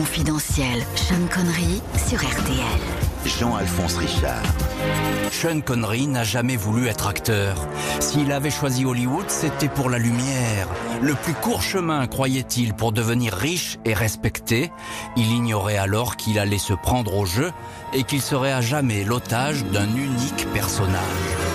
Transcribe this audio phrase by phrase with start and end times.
[0.00, 2.80] Confidentiel, Sean Connery sur RTL.
[3.26, 4.42] Jean-Alphonse Richard.
[5.30, 7.68] Sean Connery n'a jamais voulu être acteur.
[8.00, 10.68] S'il avait choisi Hollywood, c'était pour la lumière.
[11.02, 14.72] Le plus court chemin, croyait-il, pour devenir riche et respecté.
[15.18, 17.52] Il ignorait alors qu'il allait se prendre au jeu
[17.92, 21.49] et qu'il serait à jamais l'otage d'un unique personnage.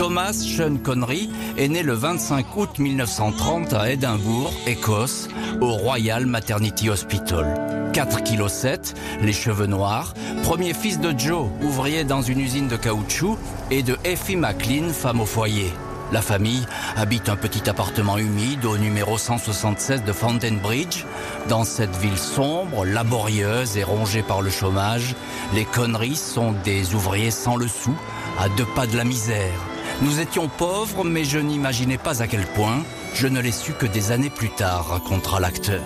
[0.00, 1.28] Thomas Sean Connery
[1.58, 5.28] est né le 25 août 1930 à Édimbourg, Écosse,
[5.60, 7.90] au Royal Maternity Hospital.
[7.92, 12.76] 4 kg 7, les cheveux noirs, premier fils de Joe, ouvrier dans une usine de
[12.76, 13.36] caoutchouc,
[13.70, 15.70] et de Effie McLean, femme au foyer.
[16.12, 16.64] La famille
[16.96, 21.04] habite un petit appartement humide au numéro 176 de Fountain Bridge.
[21.50, 25.14] Dans cette ville sombre, laborieuse et rongée par le chômage,
[25.52, 27.94] les conneries sont des ouvriers sans le sou,
[28.38, 29.69] à deux pas de la misère.
[30.02, 32.82] Nous étions pauvres, mais je n'imaginais pas à quel point.
[33.14, 35.82] Je ne l'ai su que des années plus tard, racontera l'acteur.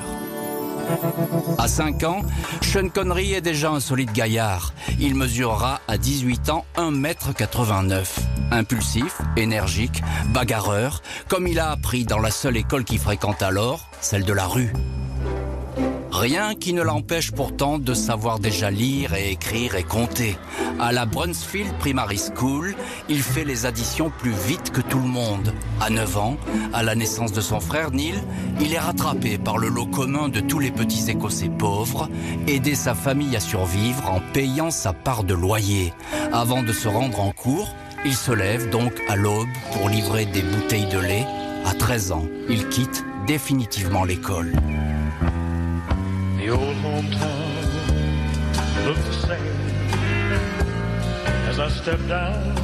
[1.59, 2.23] À 5 ans,
[2.61, 4.73] Sean Connery est déjà un solide gaillard.
[5.01, 8.05] Il mesurera à 18 ans 1m89.
[8.53, 14.25] Impulsif, énergique, bagarreur, comme il a appris dans la seule école qu'il fréquente alors, celle
[14.25, 14.73] de la rue.
[16.15, 20.39] Rien qui ne l'empêche pourtant de savoir déjà lire et écrire et compter.
[20.79, 22.77] À la Brunsfield Primary School,
[23.09, 25.53] il fait les additions plus vite que tout le monde.
[25.81, 26.37] À 9 ans,
[26.73, 28.15] à la naissance de son frère Neil,
[28.61, 32.09] il est rattrapé par le lot commun de tous les petits Écossais pauvres,
[32.47, 35.93] aider sa famille à survivre en payant sa part de loyer.
[36.33, 40.43] Avant de se rendre en cours, il se lève donc à l'aube pour livrer des
[40.43, 41.27] bouteilles de lait.
[41.67, 44.53] À 13 ans, il quitte définitivement l'école.
[46.45, 47.65] The old hometown
[48.85, 49.57] looked the same
[51.49, 52.55] as I stepped down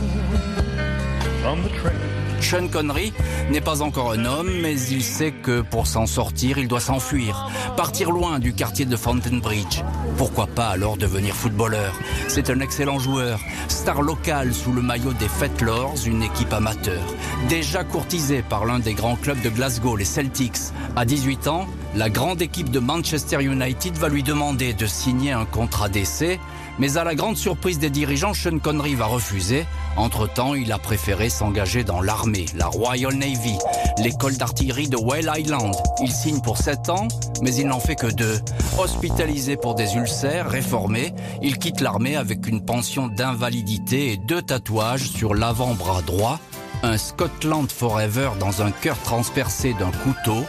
[1.40, 2.09] from the train.
[2.40, 3.12] Sean Connery
[3.50, 7.48] n'est pas encore un homme, mais il sait que pour s'en sortir, il doit s'enfuir,
[7.76, 9.82] partir loin du quartier de Fountain Bridge.
[10.16, 11.94] Pourquoi pas alors devenir footballeur?
[12.28, 17.02] C'est un excellent joueur, star local sous le maillot des Fetlors, une équipe amateur.
[17.48, 20.72] Déjà courtisé par l'un des grands clubs de Glasgow, les Celtics.
[20.96, 25.44] À 18 ans, la grande équipe de Manchester United va lui demander de signer un
[25.44, 26.38] contrat d'essai,
[26.80, 29.66] mais à la grande surprise des dirigeants, Sean Connery va refuser.
[29.98, 33.58] Entre-temps, il a préféré s'engager dans l'armée, la Royal Navy,
[33.98, 35.74] l'école d'artillerie de Well Island.
[36.02, 37.06] Il signe pour 7 ans,
[37.42, 38.40] mais il n'en fait que deux.
[38.78, 45.10] Hospitalisé pour des ulcères, réformé, il quitte l'armée avec une pension d'invalidité et deux tatouages
[45.10, 46.40] sur l'avant-bras droit,
[46.82, 50.46] un Scotland Forever dans un cœur transpercé d'un couteau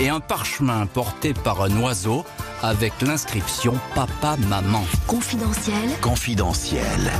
[0.00, 2.24] et un parchemin porté par un oiseau
[2.64, 4.84] avec l'inscription Papa Maman.
[5.06, 7.12] Confidentiel Confidentiel.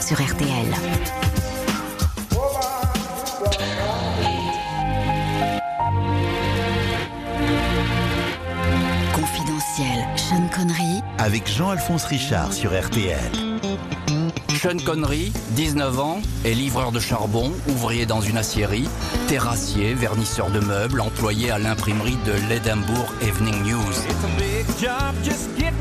[0.00, 0.74] sur RTL.
[9.14, 13.47] Confidentiel, Sean Connery Avec Jean-Alphonse Richard sur RTL.
[14.58, 18.88] Sean Connery, 19 ans, est livreur de charbon, ouvrier dans une aciérie,
[19.28, 23.94] terrassier, vernisseur de meubles, employé à l'imprimerie de l'Edinburgh Evening News.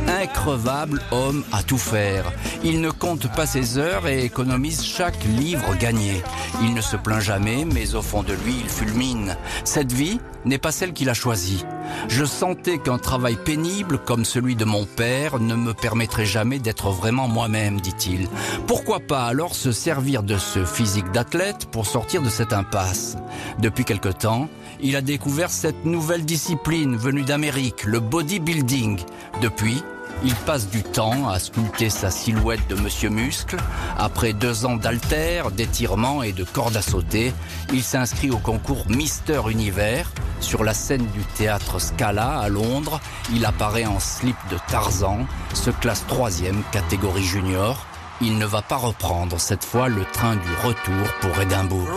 [0.07, 2.31] Increvable homme à tout faire.
[2.63, 6.21] Il ne compte pas ses heures et économise chaque livre gagné.
[6.61, 9.37] Il ne se plaint jamais, mais au fond de lui, il fulmine.
[9.63, 11.65] Cette vie n'est pas celle qu'il a choisie.
[12.07, 16.89] Je sentais qu'un travail pénible comme celui de mon père ne me permettrait jamais d'être
[16.89, 18.27] vraiment moi-même, dit-il.
[18.65, 23.17] Pourquoi pas alors se servir de ce physique d'athlète pour sortir de cette impasse?
[23.59, 24.49] Depuis quelque temps,
[24.81, 28.99] il a découvert cette nouvelle discipline venue d'Amérique, le bodybuilding.
[29.41, 29.83] Depuis,
[30.23, 33.57] il passe du temps à sculpter sa silhouette de Monsieur Muscle.
[33.97, 37.33] Après deux ans d'haltères, d'étirements et de cordes à sauter,
[37.71, 40.11] il s'inscrit au concours Mister Univers.
[40.39, 42.99] Sur la scène du théâtre Scala à Londres,
[43.33, 47.85] il apparaît en slip de Tarzan, se classe troisième catégorie junior.
[48.19, 51.87] Il ne va pas reprendre cette fois le train du retour pour Édimbourg.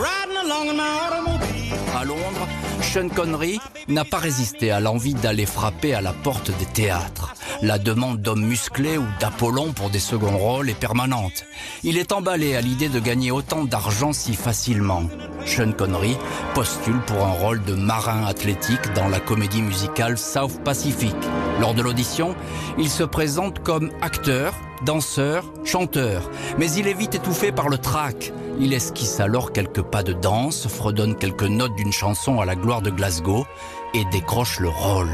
[1.95, 2.47] À Londres,
[2.81, 7.33] Sean Connery n'a pas résisté à l'envie d'aller frapper à la porte des théâtres.
[7.63, 11.45] La demande d'hommes musclés ou d'Apollon pour des seconds rôles est permanente.
[11.83, 15.03] Il est emballé à l'idée de gagner autant d'argent si facilement.
[15.45, 16.17] Sean Connery
[16.55, 21.15] postule pour un rôle de marin athlétique dans la comédie musicale South Pacific.
[21.59, 22.35] Lors de l'audition,
[22.79, 26.31] il se présente comme acteur, danseur, chanteur.
[26.57, 28.33] Mais il est vite étouffé par le trac.
[28.59, 32.81] Il esquisse alors quelques pas de danse, fredonne quelques notes d'une chanson à la gloire
[32.81, 33.45] de Glasgow
[33.93, 35.09] et décroche le rôle.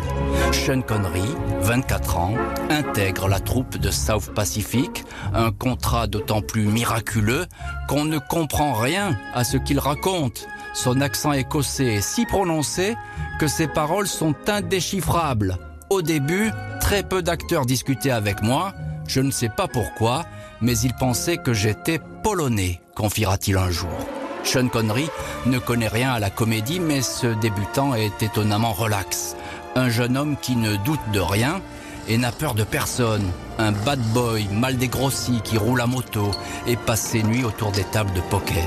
[0.51, 2.33] Sean Connery, 24 ans,
[2.69, 5.03] intègre la troupe de South Pacific,
[5.33, 7.45] un contrat d'autant plus miraculeux
[7.87, 10.47] qu'on ne comprend rien à ce qu'il raconte.
[10.73, 12.95] Son accent écossais est si prononcé
[13.39, 15.57] que ses paroles sont indéchiffrables.
[15.89, 18.73] Au début, très peu d'acteurs discutaient avec moi,
[19.07, 20.25] je ne sais pas pourquoi,
[20.61, 24.16] mais ils pensaient que j'étais polonais, confiera-t-il un jour.
[24.43, 25.09] Sean Connery
[25.45, 29.35] ne connaît rien à la comédie, mais ce débutant est étonnamment relax.
[29.75, 31.61] Un jeune homme qui ne doute de rien
[32.07, 33.31] et n'a peur de personne.
[33.57, 36.31] Un bad boy mal dégrossi qui roule à moto
[36.65, 38.63] et passe ses nuits autour des tables de poker.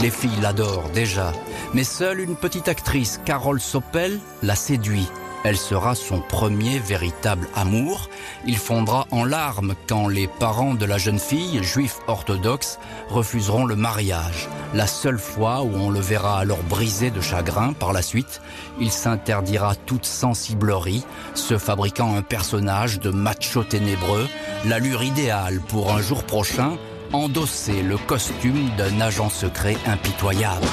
[0.00, 1.32] Les filles l'adorent déjà,
[1.72, 5.08] mais seule une petite actrice, Carole Soppel, la séduit.
[5.42, 8.10] Elle sera son premier véritable amour.
[8.46, 12.78] Il fondra en larmes quand les parents de la jeune fille, juifs orthodoxes,
[13.08, 14.48] refuseront le mariage.
[14.74, 18.42] La seule fois où on le verra alors brisé de chagrin par la suite,
[18.80, 21.04] il s'interdira toute sensiblerie,
[21.34, 24.28] se fabriquant un personnage de macho ténébreux,
[24.66, 26.76] l'allure idéale pour un jour prochain
[27.12, 30.66] endosser le costume d'un agent secret impitoyable.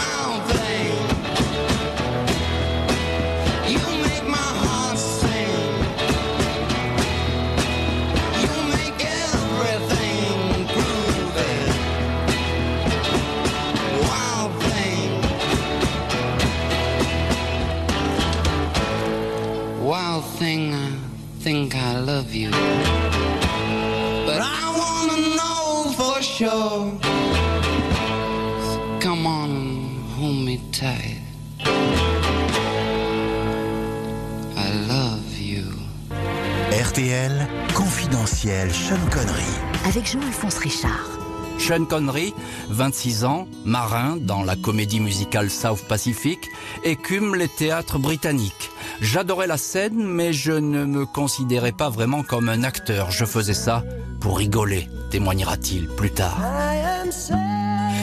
[36.97, 39.43] RTL, confidentiel Sean Connery.
[39.85, 41.07] Avec Jean-Alphonse Richard.
[41.59, 42.33] Sean Connery,
[42.69, 46.39] 26 ans, marin dans la comédie musicale South Pacific,
[46.83, 48.71] écume les théâtres britanniques.
[48.99, 53.11] J'adorais la scène, mais je ne me considérais pas vraiment comme un acteur.
[53.11, 53.83] Je faisais ça
[54.19, 56.39] pour rigoler, témoignera-t-il plus tard.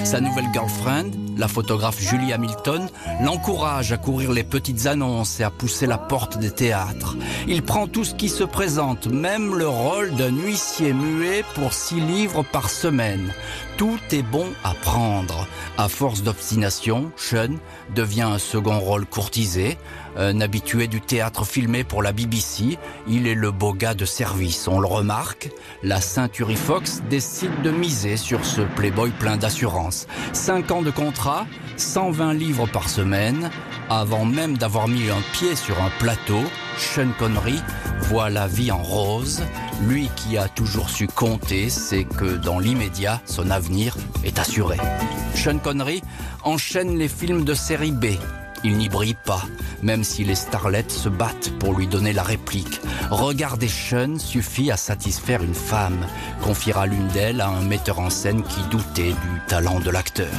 [0.05, 2.89] Sa nouvelle girlfriend, la photographe Julie Hamilton,
[3.23, 7.17] l'encourage à courir les petites annonces et à pousser la porte des théâtres.
[7.49, 12.01] Il prend tout ce qui se présente, même le rôle d'un huissier muet pour six
[12.01, 13.33] livres par semaine.
[13.77, 15.47] Tout est bon à prendre.
[15.77, 17.57] À force d'obstination, Sean
[17.95, 19.77] devient un second rôle courtisé,
[20.17, 22.79] un habitué du théâtre filmé pour la BBC.
[23.09, 25.51] Il est le beau gars de service, on le remarque.
[25.83, 30.07] La Century Fox décide de miser sur ce playboy plein d'assurance.
[30.33, 31.47] 5 ans de contrat,
[31.77, 33.51] 120 livres par semaine.
[33.91, 36.41] Avant même d'avoir mis un pied sur un plateau,
[36.79, 37.61] Sean Connery
[38.03, 39.43] voit la vie en rose.
[39.83, 44.79] Lui qui a toujours su compter, sait que dans l'immédiat, son avenir est assuré.
[45.35, 46.03] Sean Connery
[46.43, 48.07] enchaîne les films de série B.
[48.65, 49.43] Il n'y brille pas,
[49.83, 52.81] même si les starlettes se battent pour lui donner la réplique.
[53.11, 56.07] Regarder Sean suffit à satisfaire une femme,
[56.43, 60.33] confiera l'une d'elles à un metteur en scène qui doutait du talent de l'acteur.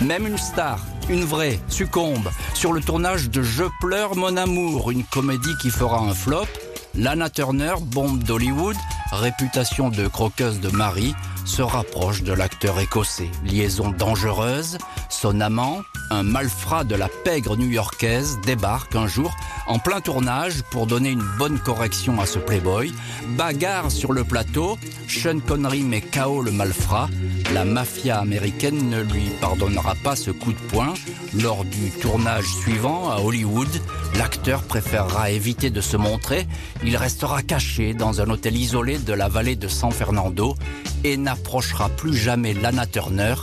[0.00, 5.04] Même une star, une vraie, succombe sur le tournage de Je pleure mon amour, une
[5.04, 6.46] comédie qui fera un flop.
[6.94, 8.76] Lana Turner, bombe d'Hollywood,
[9.10, 11.14] réputation de croqueuse de mari,
[11.44, 13.30] se rapproche de l'acteur écossais.
[13.44, 14.78] Liaison dangereuse,
[15.08, 19.34] son amant, un malfrat de la pègre new-yorkaise, débarque un jour
[19.66, 22.92] en plein tournage pour donner une bonne correction à ce playboy.
[23.36, 24.78] Bagarre sur le plateau,
[25.08, 27.08] Sean Connery met KO le malfrat.
[27.54, 30.94] La mafia américaine ne lui pardonnera pas ce coup de poing.
[31.40, 33.68] Lors du tournage suivant à Hollywood,
[34.16, 36.46] l'acteur préférera éviter de se montrer.
[36.84, 40.56] Il restera caché dans un hôtel isolé de la vallée de San Fernando
[41.04, 43.34] et n'approchera plus jamais Lana Turner,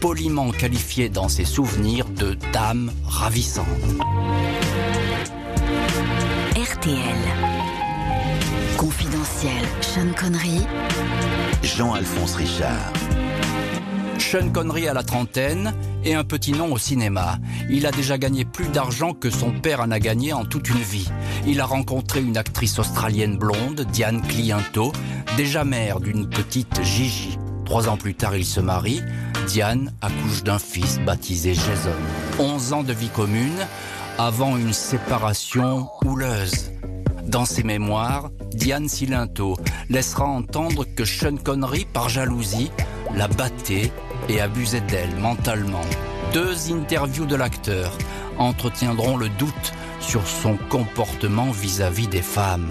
[0.00, 3.66] poliment qualifiée dans ses souvenirs de dame ravissante.
[6.56, 7.22] RTL.
[8.76, 9.62] Confidentiel.
[9.80, 10.60] Sean Connery.
[11.62, 12.92] Jean-Alphonse Richard.
[14.28, 15.72] Sean Connery à la trentaine
[16.04, 17.38] et un petit nom au cinéma.
[17.70, 20.82] Il a déjà gagné plus d'argent que son père en a gagné en toute une
[20.82, 21.08] vie.
[21.46, 24.90] Il a rencontré une actrice australienne blonde, Diane Cliento,
[25.36, 27.38] déjà mère d'une petite Gigi.
[27.66, 29.00] Trois ans plus tard, il se marie.
[29.46, 31.94] Diane accouche d'un fils baptisé Jason.
[32.40, 33.64] Onze ans de vie commune
[34.18, 36.72] avant une séparation houleuse.
[37.28, 39.56] Dans ses mémoires, Diane Silinto
[39.88, 42.72] laissera entendre que Sean Connery, par jalousie,
[43.14, 43.92] la battait
[44.28, 45.84] et abusait d'elle mentalement.
[46.32, 47.92] Deux interviews de l'acteur
[48.38, 52.70] entretiendront le doute sur son comportement vis-à-vis des femmes.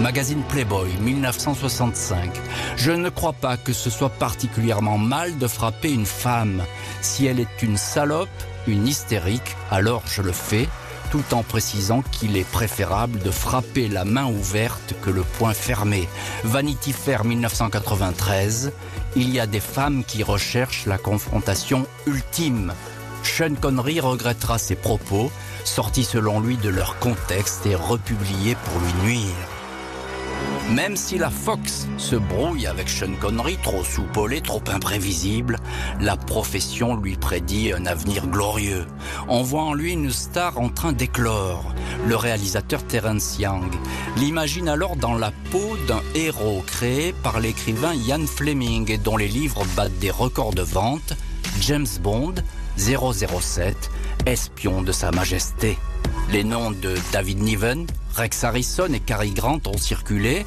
[0.00, 2.30] Magazine Playboy, 1965.
[2.76, 6.64] Je ne crois pas que ce soit particulièrement mal de frapper une femme.
[7.00, 8.28] Si elle est une salope,
[8.66, 10.68] une hystérique, alors je le fais,
[11.10, 16.08] tout en précisant qu'il est préférable de frapper la main ouverte que le poing fermé.
[16.42, 18.72] Vanity Fair 1993,
[19.16, 22.72] il y a des femmes qui recherchent la confrontation ultime.
[23.22, 25.30] Sean Connery regrettera ses propos,
[25.64, 29.53] sortis selon lui de leur contexte et republiés pour lui nuire.
[30.70, 35.58] Même si la Fox se brouille avec Sean Connery, trop soupolé, trop imprévisible,
[36.00, 38.86] la profession lui prédit un avenir glorieux.
[39.28, 41.74] On voit en lui une star en train d'éclore.
[42.08, 43.70] Le réalisateur Terence Young
[44.16, 49.28] l'imagine alors dans la peau d'un héros créé par l'écrivain Ian Fleming et dont les
[49.28, 51.14] livres battent des records de vente,
[51.60, 52.34] James Bond
[52.76, 53.90] 007,
[54.26, 55.78] espion de Sa Majesté.
[56.30, 60.46] Les noms de David Niven, Rex Harrison et Cary Grant ont circulé,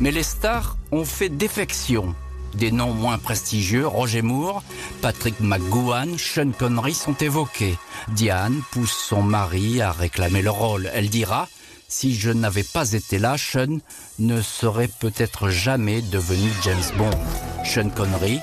[0.00, 2.14] mais les stars ont fait défection.
[2.54, 4.62] Des noms moins prestigieux, Roger Moore,
[5.00, 7.78] Patrick McGowan, Sean Connery sont évoqués.
[8.08, 10.90] Diane pousse son mari à réclamer le rôle.
[10.92, 11.48] Elle dira
[11.88, 13.78] Si je n'avais pas été là, Sean
[14.18, 17.10] ne serait peut-être jamais devenu James Bond.
[17.64, 18.38] Sean Connery,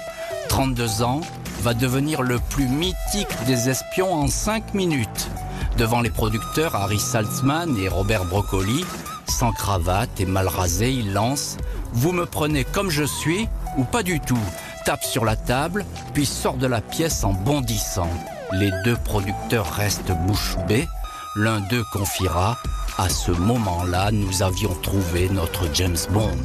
[0.48, 1.22] 32 ans,
[1.62, 5.30] va devenir le plus mythique des espions en 5 minutes.
[5.78, 8.86] Devant les producteurs Harry Saltzman et Robert Broccoli,
[9.28, 11.58] sans cravate et mal rasé, il lance
[11.94, 13.48] Vous me prenez comme je suis
[13.78, 14.40] ou pas du tout?
[14.86, 18.10] Tape sur la table, puis sort de la pièce en bondissant.
[18.54, 20.88] Les deux producteurs restent bouche bée.
[21.36, 22.58] L'un d'eux confiera
[22.98, 26.36] À ce moment-là, nous avions trouvé notre James Bond.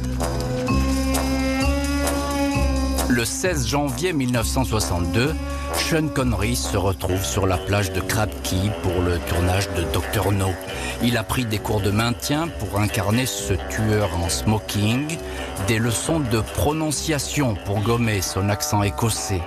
[3.15, 5.33] Le 16 janvier 1962,
[5.73, 10.33] Sean Connery se retrouve sur la plage de Crab Key pour le tournage de Dr
[10.33, 10.49] No.
[11.01, 15.17] Il a pris des cours de maintien pour incarner ce tueur en smoking,
[15.65, 19.41] des leçons de prononciation pour gommer son accent écossais.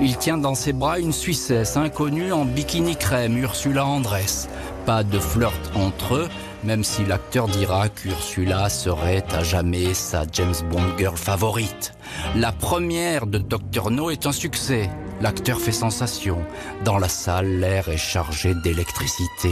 [0.00, 4.48] Il tient dans ses bras une Suissesse inconnue en bikini crème, Ursula Andress.
[4.84, 6.28] Pas de flirt entre eux,
[6.64, 11.94] même si l'acteur dira qu'Ursula serait à jamais sa James Bond girl favorite.
[12.36, 14.90] La première de Dr No est un succès.
[15.20, 16.38] L'acteur fait sensation.
[16.84, 19.50] Dans la salle, l'air est chargé d'électricité.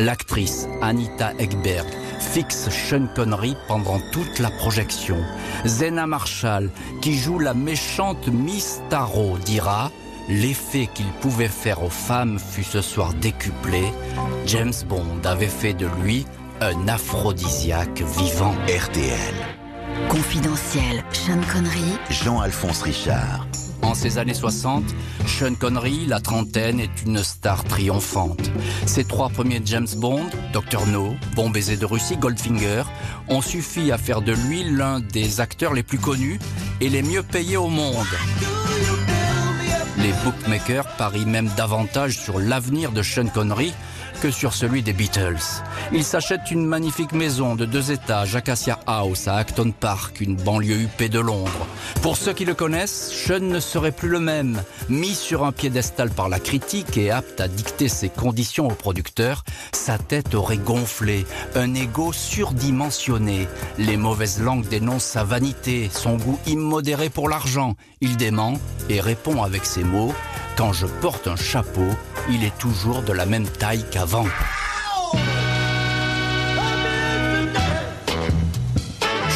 [0.00, 1.86] L'actrice Anita Ekberg
[2.18, 5.18] fixe Sean Connery pendant toute la projection.
[5.66, 6.70] Zena Marshall,
[7.02, 9.90] qui joue la méchante Miss Tarot, dira
[10.40, 13.82] L'effet qu'il pouvait faire aux femmes fut ce soir décuplé.
[14.46, 16.24] James Bond avait fait de lui
[16.62, 18.54] un aphrodisiaque vivant.
[18.66, 19.34] RTL.
[20.08, 23.46] Confidentiel, Sean Connery, Jean-Alphonse Richard.
[23.82, 24.84] En ces années 60,
[25.26, 28.50] Sean Connery, la trentaine, est une star triomphante.
[28.86, 30.24] Ses trois premiers James Bond,
[30.54, 32.84] Dr No, Bon baiser de Russie, Goldfinger,
[33.28, 36.38] ont suffi à faire de lui l'un des acteurs les plus connus
[36.80, 38.06] et les mieux payés au monde.
[40.02, 43.72] Les bookmakers parient même davantage sur l'avenir de Sean Connery
[44.22, 45.42] que sur celui des Beatles.
[45.92, 50.82] Il s'achète une magnifique maison de deux étages, Acacia House, à Acton Park, une banlieue
[50.82, 51.66] huppée de Londres.
[52.02, 54.62] Pour ceux qui le connaissent, Sean ne serait plus le même.
[54.88, 59.42] Mis sur un piédestal par la critique et apte à dicter ses conditions aux producteurs,
[59.72, 61.26] sa tête aurait gonflé,
[61.56, 63.48] un ego surdimensionné.
[63.78, 67.74] Les mauvaises langues dénoncent sa vanité, son goût immodéré pour l'argent.
[68.00, 68.54] Il dément
[68.88, 70.14] et répond avec ces mots
[70.56, 71.88] Quand je porte un chapeau,
[72.30, 74.26] il est toujours de la même taille qu'avant.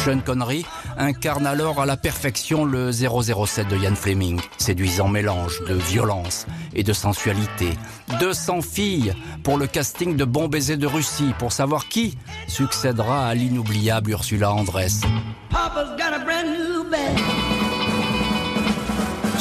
[0.05, 0.65] Sean Connery
[0.97, 6.83] incarne alors à la perfection le 007 de Ian Fleming, séduisant mélange de violence et
[6.83, 7.71] de sensualité.
[8.19, 13.33] 200 filles pour le casting de Bon baiser de Russie pour savoir qui succédera à
[13.33, 15.01] l'inoubliable Ursula Andress.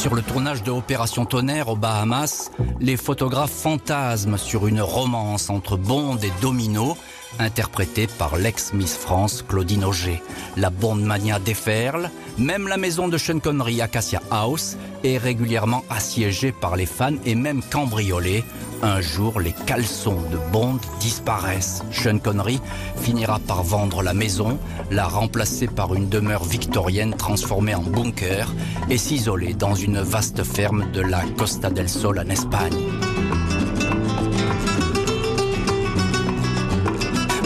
[0.07, 5.77] Sur le tournage de Opération Tonnerre aux Bahamas, les photographes fantasment sur une romance entre
[5.77, 6.97] Bond et Domino,
[7.39, 10.23] interprétée par l'ex-Miss France Claudine Auger.
[10.57, 16.53] La Bond mania déferle, même la maison de Sean Connery, Acacia House, est régulièrement assiégée
[16.53, 18.45] par les fans et même cambriolée.
[18.83, 21.83] Un jour, les caleçons de Bond disparaissent.
[21.93, 22.61] Sean Connery
[22.97, 24.59] finira par vendre la maison,
[24.91, 28.53] la remplacer par une demeure victorienne transformée en bunker
[28.91, 33.06] et s'isoler dans une vaste ferme de la Costa del Sol en Espagne.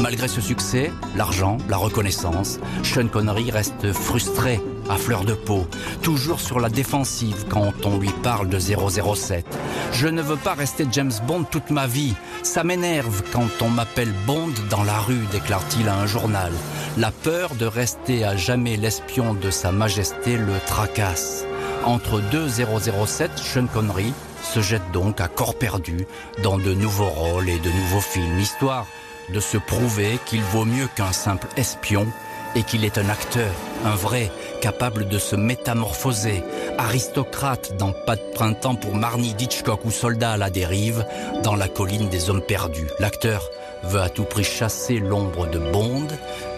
[0.01, 5.67] Malgré ce succès, l'argent, la reconnaissance, Sean Connery reste frustré à fleur de peau,
[6.03, 9.45] toujours sur la défensive quand on lui parle de 007.
[9.93, 12.15] Je ne veux pas rester James Bond toute ma vie.
[12.43, 16.53] Ça m'énerve quand on m'appelle Bond dans la rue, déclare-t-il à un journal.
[16.97, 21.45] La peur de rester à jamais l'espion de Sa Majesté le tracasse.
[21.85, 26.07] Entre deux 007, Sean Connery se jette donc à corps perdu
[26.43, 28.87] dans de nouveaux rôles et de nouveaux films, histoire
[29.29, 32.07] de se prouver qu'il vaut mieux qu'un simple espion
[32.55, 33.53] et qu'il est un acteur,
[33.85, 36.43] un vrai, capable de se métamorphoser,
[36.79, 41.05] aristocrate dans Pas de printemps pour Marnie Ditchcock ou soldat à la dérive
[41.43, 42.89] dans La colline des hommes perdus.
[42.99, 43.49] L'acteur
[43.83, 46.09] veut à tout prix chasser l'ombre de Bond,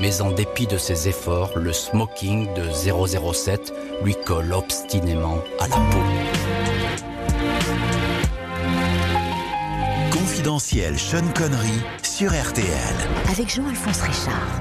[0.01, 5.77] mais en dépit de ses efforts, le smoking de 007 lui colle obstinément à la
[5.77, 6.72] peau.
[10.43, 12.67] Confidentiel Sean Connery sur RTL.
[13.31, 14.61] Avec Jean-Alphonse Richard.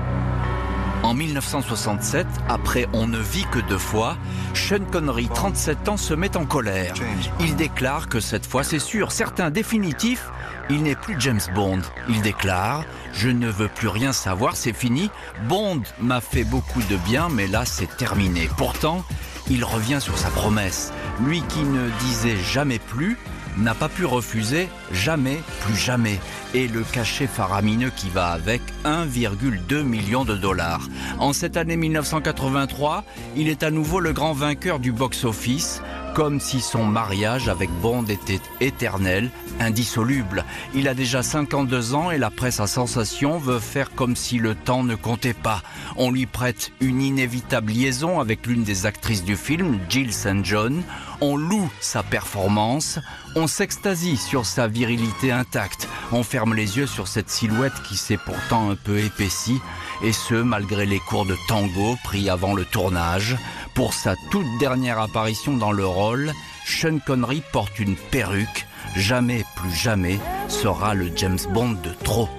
[1.01, 4.15] En 1967, après On ne vit que deux fois,
[4.53, 6.93] Sean Connery, 37 ans, se met en colère.
[7.39, 10.29] Il déclare que cette fois, c'est sûr, certain, définitif,
[10.69, 11.81] il n'est plus James Bond.
[12.07, 15.09] Il déclare Je ne veux plus rien savoir, c'est fini.
[15.50, 18.47] Bond m'a fait beaucoup de bien, mais là, c'est terminé.
[18.55, 19.03] Pourtant,
[19.50, 20.93] il revient sur sa promesse.
[21.25, 23.17] Lui qui ne disait jamais plus,
[23.58, 26.20] n'a pas pu refuser jamais, plus jamais.
[26.53, 30.88] Et le cachet faramineux qui va avec 1,2 million de dollars.
[31.20, 33.03] En cette année 1983,
[33.36, 35.81] il est à nouveau le grand vainqueur du box-office
[36.13, 39.29] comme si son mariage avec Bond était éternel,
[39.60, 40.43] indissoluble.
[40.74, 44.55] Il a déjà 52 ans et la presse à sensation veut faire comme si le
[44.55, 45.62] temps ne comptait pas.
[45.96, 50.43] On lui prête une inévitable liaison avec l'une des actrices du film, Jill St.
[50.43, 50.84] John.
[51.23, 52.97] On loue sa performance,
[53.35, 58.17] on s'extasie sur sa virilité intacte, on ferme les yeux sur cette silhouette qui s'est
[58.17, 59.61] pourtant un peu épaissie,
[60.03, 63.37] et ce malgré les cours de tango pris avant le tournage.
[63.75, 66.31] Pour sa toute dernière apparition dans le rôle,
[66.65, 68.65] Sean Connery porte une perruque.
[68.95, 72.29] Jamais, plus jamais, sera le James Bond de trop.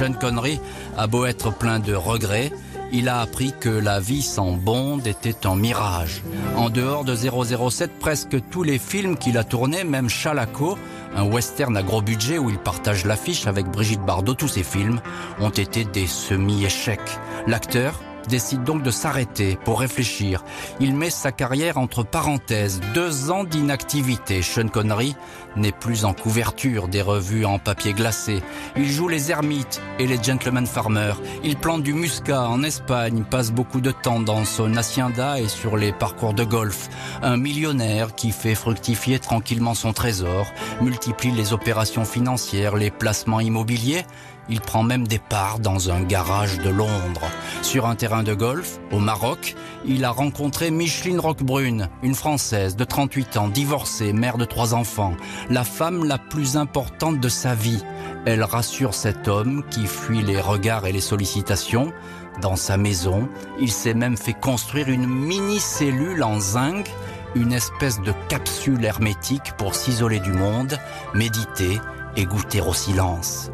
[0.00, 0.58] Sean Connery
[0.96, 2.50] a beau être plein de regrets,
[2.90, 6.22] il a appris que la vie sans Bond était un mirage.
[6.56, 10.78] En dehors de 007, presque tous les films qu'il a tournés, même Chalaco,
[11.14, 15.02] un western à gros budget où il partage l'affiche avec Brigitte Bardot, tous ses films
[15.38, 17.18] ont été des semi-échecs.
[17.46, 20.44] L'acteur, décide donc de s'arrêter pour réfléchir.
[20.80, 22.80] Il met sa carrière entre parenthèses.
[22.94, 24.42] Deux ans d'inactivité.
[24.42, 25.16] Sean Connery
[25.56, 28.42] n'est plus en couverture des revues en papier glacé.
[28.76, 31.20] Il joue les ermites et les gentlemen farmers.
[31.44, 35.76] Il plante du muscat en Espagne, passe beaucoup de temps dans son hacienda et sur
[35.76, 36.88] les parcours de golf.
[37.22, 40.46] Un millionnaire qui fait fructifier tranquillement son trésor,
[40.80, 44.04] multiplie les opérations financières, les placements immobiliers
[44.50, 47.30] il prend même des parts dans un garage de Londres.
[47.62, 52.84] Sur un terrain de golf, au Maroc, il a rencontré Micheline Roquebrune, une Française de
[52.84, 55.14] 38 ans, divorcée, mère de trois enfants,
[55.48, 57.82] la femme la plus importante de sa vie.
[58.26, 61.92] Elle rassure cet homme qui fuit les regards et les sollicitations.
[62.42, 63.28] Dans sa maison,
[63.60, 66.90] il s'est même fait construire une mini-cellule en zinc,
[67.34, 70.78] une espèce de capsule hermétique pour s'isoler du monde,
[71.14, 71.80] méditer
[72.16, 73.50] et goûter au silence.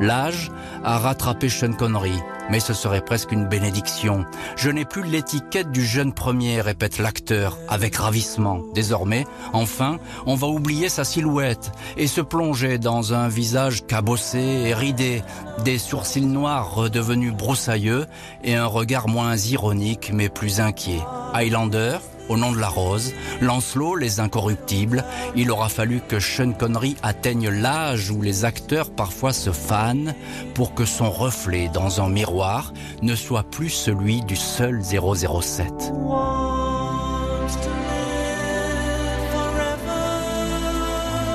[0.00, 0.50] L'âge
[0.82, 2.18] a rattrapé Sean Connery,
[2.50, 4.24] mais ce serait presque une bénédiction.
[4.56, 8.60] Je n'ai plus l'étiquette du jeune premier, répète l'acteur, avec ravissement.
[8.74, 14.74] Désormais, enfin, on va oublier sa silhouette et se plonger dans un visage cabossé et
[14.74, 15.22] ridé,
[15.64, 18.06] des sourcils noirs redevenus broussailleux
[18.42, 21.00] et un regard moins ironique mais plus inquiet.
[21.34, 21.98] Highlander,
[22.30, 27.48] au nom de la rose, Lancelot, les incorruptibles, il aura fallu que Sean Connery atteigne
[27.48, 30.14] l'âge où les acteurs parfois se fanent
[30.54, 35.92] pour que son reflet dans un miroir ne soit plus celui du seul 007.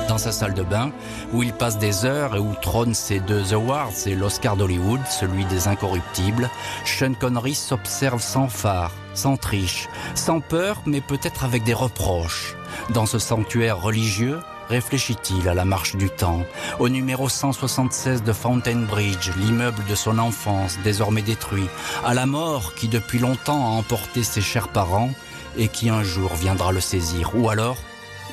[0.08, 0.92] dans sa salle de bain,
[1.34, 5.44] où il passe des heures et où trônent ses deux awards et l'Oscar d'Hollywood, celui
[5.44, 6.48] des incorruptibles,
[6.86, 12.54] Sean Connery s'observe sans phare, sans triche, sans peur, mais peut-être avec des reproches.
[12.90, 16.44] Dans ce sanctuaire religieux, réfléchit-il à la marche du temps,
[16.78, 21.68] au numéro 176 de Fountain Bridge, l'immeuble de son enfance désormais détruit,
[22.04, 25.10] à la mort qui depuis longtemps a emporté ses chers parents
[25.56, 27.78] et qui un jour viendra le saisir, ou alors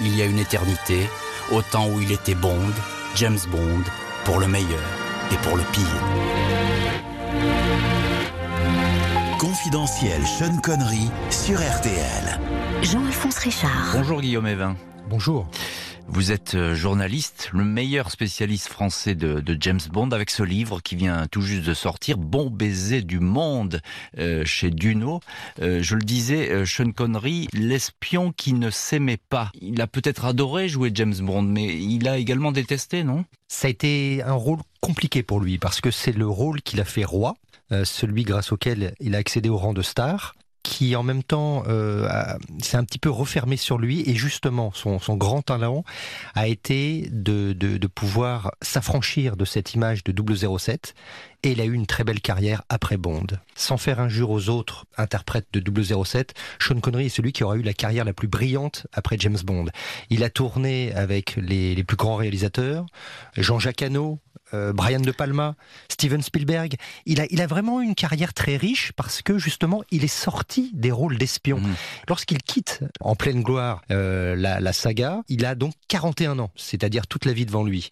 [0.02, 1.08] il y a une éternité,
[1.52, 2.74] au temps où il était Bond,
[3.16, 3.84] James Bond,
[4.26, 4.84] pour le meilleur
[5.32, 6.53] et pour le pire.
[9.44, 12.40] Confidentiel Sean Connery sur RTL.
[12.82, 13.92] Jean-Alphonse Richard.
[13.94, 14.78] Bonjour Guillaume Evin.
[15.10, 15.50] Bonjour.
[16.08, 20.80] Vous êtes euh, journaliste, le meilleur spécialiste français de, de, James Bond, avec ce livre
[20.82, 23.82] qui vient tout juste de sortir, Bon baiser du monde,
[24.18, 25.20] euh, chez Duno.
[25.62, 29.52] Euh, je le disais, Sean Connery, l'espion qui ne s'aimait pas.
[29.60, 33.26] Il a peut-être adoré jouer James Bond, mais il a également détesté, non?
[33.50, 36.86] Ça a été un rôle compliqué pour lui, parce que c'est le rôle qu'il a
[36.86, 37.36] fait roi,
[37.72, 41.64] euh, celui grâce auquel il a accédé au rang de star qui en même temps
[41.68, 42.08] euh,
[42.62, 45.84] s'est un petit peu refermé sur lui et justement son, son grand talent
[46.36, 50.96] a été de, de, de pouvoir s'affranchir de cette image de 007
[51.44, 53.28] et il a eu une très belle carrière après Bond.
[53.56, 57.62] Sans faire injure aux autres interprètes de 007, Sean Connery est celui qui aura eu
[57.62, 59.66] la carrière la plus brillante après James Bond.
[60.10, 62.86] Il a tourné avec les, les plus grands réalisateurs,
[63.36, 64.20] Jean-Jacques Hano,
[64.54, 65.56] euh, Brian De Palma,
[65.90, 66.76] Steven Spielberg.
[67.06, 70.72] Il a, il a vraiment une carrière très riche parce que justement, il est sorti
[70.74, 71.60] des rôles d'espion.
[71.60, 71.76] Mmh.
[72.08, 77.08] Lorsqu'il quitte en pleine gloire euh, la, la saga, il a donc 41 ans, c'est-à-dire
[77.08, 77.90] toute la vie devant lui.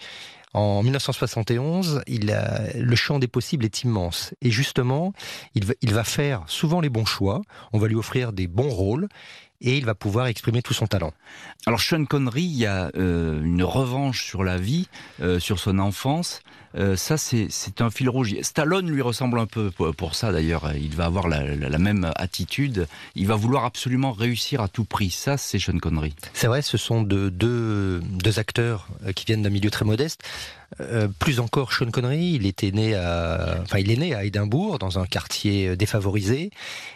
[0.53, 4.33] En 1971, il a, le champ des possibles est immense.
[4.41, 5.13] Et justement,
[5.55, 7.41] il va faire souvent les bons choix.
[7.73, 9.07] On va lui offrir des bons rôles
[9.61, 11.13] et il va pouvoir exprimer tout son talent.
[11.65, 14.87] Alors Sean Connery, il y a euh, une revanche sur la vie,
[15.21, 16.41] euh, sur son enfance.
[16.75, 18.33] Euh, ça, c'est un fil rouge.
[18.41, 20.71] Stallone lui ressemble un peu pour, ça d'ailleurs.
[20.75, 22.87] Il va avoir la, la, la, même attitude.
[23.15, 25.11] Il va vouloir absolument réussir à tout prix.
[25.11, 26.15] Ça, c'est Sean Connery.
[26.33, 30.23] C'est vrai, ce sont de, deux, deux acteurs qui viennent d'un milieu très modeste.
[30.79, 34.79] Euh, plus encore, Sean Connery, il était né à, enfin, il est né à Édimbourg,
[34.79, 36.49] dans un quartier défavorisé,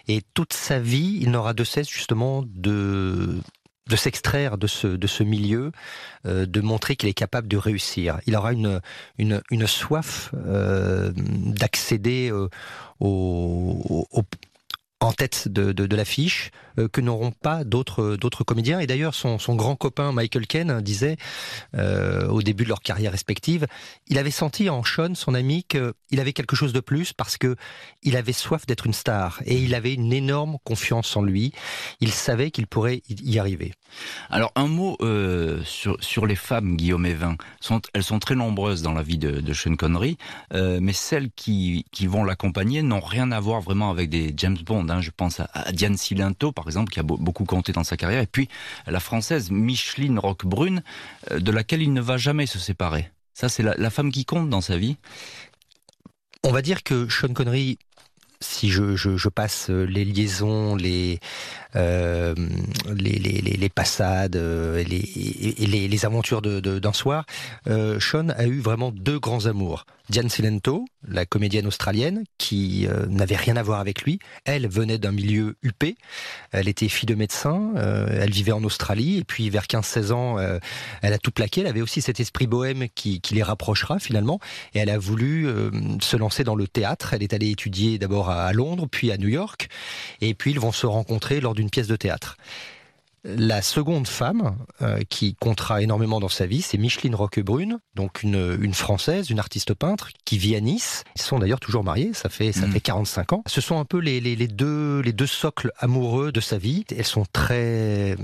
[0.08, 3.40] et toute sa vie, il n'aura de cesse justement de
[3.88, 5.72] de s'extraire de ce, milieu,
[6.26, 8.20] euh, de montrer qu'il est capable de réussir.
[8.26, 8.82] Il aura une,
[9.18, 12.50] une, soif euh, d'accéder euh,
[13.00, 14.08] au,
[15.06, 18.80] en tête de, de, l'affiche euh, que n'auront pas d'autres d'autres comédiens.
[18.80, 21.18] Et d'ailleurs, son, son, grand copain Michael Ken disait
[21.76, 23.68] euh, au début de leur carrière respective,
[24.08, 27.56] il avait senti en Sean, son ami, qu'il avait quelque chose de plus parce que
[28.04, 31.54] il avait soif d'être une star et il avait une énorme confiance en lui.
[32.02, 33.74] Il savait qu'il pourrait y arriver.
[34.30, 37.38] Alors un mot euh, sur, sur les femmes, Guillaume Evin.
[37.62, 40.18] Sont, elles sont très nombreuses dans la vie de, Sean Connery,
[40.54, 44.58] euh, mais celles qui, qui vont l'accompagner n'ont rien à voir vraiment avec des James
[44.66, 44.90] Bond.
[44.90, 44.95] Hein.
[45.02, 48.28] Je pense à, Diane Silento, par exemple, qui a beaucoup compté dans sa carrière, et
[48.28, 48.50] puis
[48.88, 50.84] la française Micheline Roquebrune,
[51.32, 53.12] euh, de laquelle il ne va jamais se séparer.
[53.34, 54.98] Ça, c'est la, la femme qui compte dans sa vie
[56.44, 57.78] On va dire que Sean Connery
[58.42, 61.20] si je, passe les liaisons, les,
[61.76, 62.36] euh,
[62.96, 64.88] les, passades euh, et
[65.68, 67.26] les, aventures d'un de, soir,
[67.68, 69.86] euh, Sean a eu vraiment deux grands amours.
[70.10, 74.20] Diane Cilento, la comédienne australienne, qui n'avait rien à voir avec lui.
[74.46, 75.98] Elle venait d'un milieu huppé.
[76.52, 77.72] Elle était fille de médecin.
[77.76, 79.18] Elle vivait en Australie.
[79.18, 80.38] Et puis, vers 15-16 ans,
[81.02, 81.62] elle a tout plaqué.
[81.62, 84.40] Elle avait aussi cet esprit bohème qui, qui les rapprochera finalement.
[84.76, 85.48] Et elle a voulu
[86.00, 87.16] se lancer dans le théâtre.
[87.16, 89.70] Elle est allée étudier d'abord à, à Londres, puis à New York.
[90.22, 92.38] Et puis, ils vont se rencontrer lors d'une pièce de théâtre.
[93.28, 98.56] La seconde femme euh, qui comptera énormément dans sa vie, c'est Micheline Roquebrune, donc une,
[98.62, 101.04] une française, une artiste peintre qui vit à Nice.
[101.16, 102.72] Ils sont d'ailleurs toujours mariés, ça fait ça mmh.
[102.74, 103.44] fait 45 ans.
[103.48, 106.86] Ce sont un peu les, les, les, deux les deux socles amoureux de sa vie.
[106.96, 108.16] Elles sont très,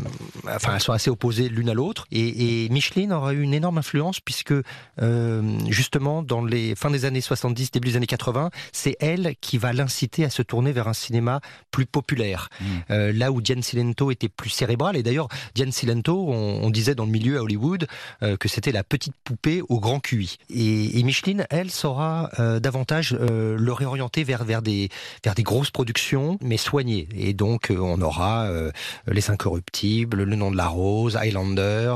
[0.47, 2.05] enfin elles sont assez opposées l'une à l'autre.
[2.11, 4.53] Et, et, Micheline aura eu une énorme influence puisque
[5.01, 9.57] euh, justement dans les fins des années 70, début des années 80, c'est elle qui
[9.57, 12.49] va l'inciter à se tourner vers un cinéma plus populaire.
[12.59, 12.65] Mmh.
[12.91, 14.51] Euh, là où Diane Cilento était plus
[14.95, 17.87] et d'ailleurs, Diane Cilento, on, on, disait dans le milieu à Hollywood
[18.23, 20.37] euh, que c'était la petite poupée au grand QI.
[20.49, 24.89] Et, Micheline, elle, saura euh, davantage euh, le réorienter vers, vers, des,
[25.23, 27.07] vers des grosses productions, mais soignées.
[27.15, 28.49] Et donc, on aura
[29.07, 31.95] Les Incorruptibles, Le Nom de la Rose, Highlander,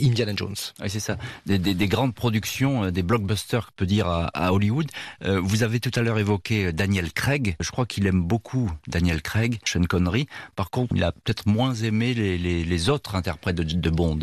[0.00, 0.54] Indiana Jones.
[0.80, 1.16] Oui, c'est ça.
[1.46, 4.86] Des, des, des, grandes productions, des blockbusters, que peut dire, à Hollywood.
[5.24, 7.56] vous avez tout à l'heure évoqué Daniel Craig.
[7.60, 10.26] Je crois qu'il aime beaucoup Daniel Craig, Sean Connery.
[10.56, 14.20] Par contre, il a peut-être moins aimé les, autres interprètes de, Bond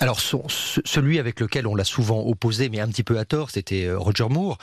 [0.00, 3.86] alors celui avec lequel on l'a souvent opposé, mais un petit peu à tort, c'était
[3.86, 4.56] euh, Roger Moore.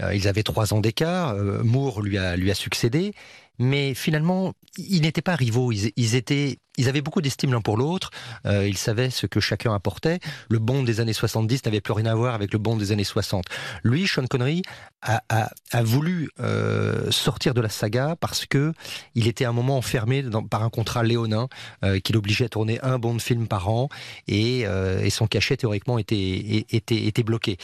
[0.00, 1.30] Euh, ils avaient trois ans d'écart.
[1.30, 3.14] Euh, Moore lui a succédé,
[3.58, 5.72] mais finalement ils n'étaient pas rivaux.
[5.72, 8.10] Ils étaient ils avaient beaucoup d'estime l'un pour l'autre,
[8.46, 10.20] euh, ils savaient ce que chacun apportait.
[10.48, 13.04] Le Bond des années 70 n'avait plus rien à voir avec le Bond des années
[13.04, 13.44] 60.
[13.82, 14.62] Lui, Sean Connery,
[15.02, 18.72] a, a, a voulu euh, sortir de la saga parce que
[19.14, 21.48] il était à un moment enfermé dans, par un contrat léonin
[21.84, 23.88] euh, qui l'obligeait à tourner un Bond film par an
[24.28, 27.58] et, et son cachet théoriquement était, était, était bloqué.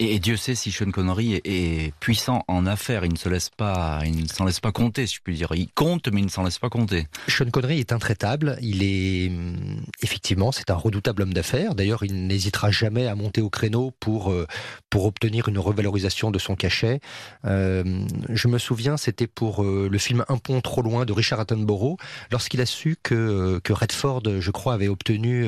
[0.00, 3.50] Et, Dieu sait si Sean Connery est, est, puissant en affaires, il ne se laisse
[3.50, 5.48] pas, il ne s'en laisse pas compter, si je puis dire.
[5.54, 7.06] Il compte, mais il ne s'en laisse pas compter.
[7.28, 11.74] Sean Connery est intraitable Il est hum, effectivement, c'est un redoutable homme d'affaires.
[11.74, 14.46] D'ailleurs, il n'hésitera jamais à monter au créneau pour euh,
[14.90, 17.00] pour obtenir une revalorisation de son cachet.
[17.44, 21.40] Euh, je me souviens, c'était pour euh, le film Un pont trop loin de Richard
[21.40, 21.98] Attenborough,
[22.30, 25.46] lorsqu'il a su que que Redford, je crois, avait obtenu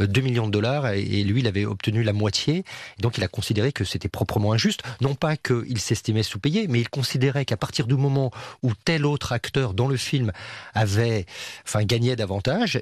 [0.00, 2.64] 2 millions de dollars et lui, il avait obtenu la moitié.
[3.00, 4.82] donc, il a considéré que c'était proprement injuste.
[5.00, 8.30] Non pas qu'il s'estimait sous-payé, mais il considérait qu'à partir du moment
[8.62, 10.32] où tel autre acteur dans le film
[10.74, 11.26] avait,
[11.66, 12.27] enfin, gagné davantage,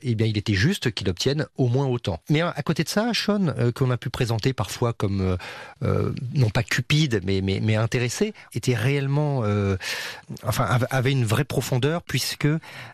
[0.03, 2.21] eh bien, il était juste qu'il obtienne au moins autant.
[2.31, 5.37] Mais à côté de ça, Sean, euh, qu'on a pu présenter parfois comme euh,
[5.83, 9.45] euh, non pas cupide, mais, mais, mais intéressé, était réellement,
[10.45, 12.49] enfin, avait une vraie profondeur puisque,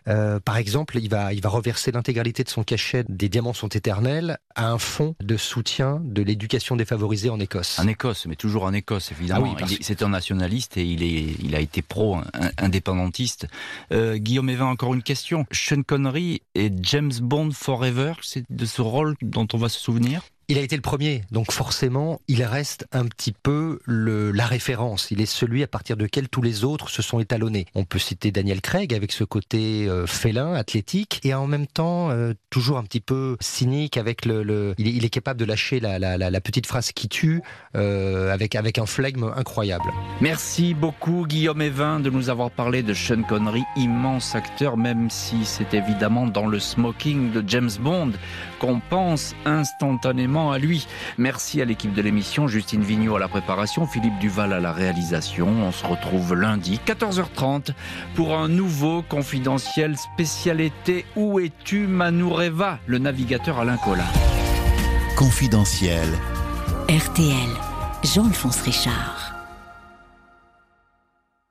[0.05, 4.37] par exemple, il va, il va reverser l'intégralité de son cachet des diamants sont éternels
[4.55, 7.79] à un fonds de soutien de l'éducation défavorisée en Écosse.
[7.79, 9.55] En Écosse, mais toujours en Écosse, évidemment.
[9.57, 13.47] Ah oui, C'est un nationaliste et il, est, il a été pro-indépendantiste.
[13.91, 15.45] Guillaume Evin, encore une question.
[15.51, 20.21] Sean Connery et James Bond Forever, c'est de ce rôle dont on va se souvenir?
[20.49, 25.09] Il a été le premier, donc forcément, il reste un petit peu le, la référence.
[25.09, 27.65] Il est celui à partir duquel tous les autres se sont étalonnés.
[27.75, 32.09] On peut citer Daniel Craig avec ce côté euh, félin, athlétique, et en même temps
[32.09, 34.75] euh, toujours un petit peu cynique avec le.
[34.77, 37.41] il, est, capable de lâcher la, la, la, petite phrase qui tue
[37.75, 39.85] euh, avec avec un flegme incroyable.
[40.19, 45.45] Merci beaucoup Guillaume Evin de nous avoir parlé de Sean Connery, immense acteur, même si
[45.45, 48.11] c'est évidemment dans le smoking de James Bond
[48.59, 50.87] qu'on pense instantanément à lui.
[51.17, 55.47] Merci à l'équipe de l'émission, Justine Vignot à la préparation, Philippe Duval à la réalisation.
[55.47, 57.69] On se retrouve lundi 14h30
[58.15, 64.03] pour un nouveau confidentiel spécialité Où es-tu Manureva, le navigateur Alain Collat.
[65.15, 66.07] Confidentiel.
[66.89, 67.49] RTL,
[68.03, 69.22] Jean-Alphonse Richard.